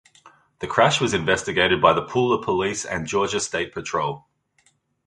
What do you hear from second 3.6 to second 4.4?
Patrol.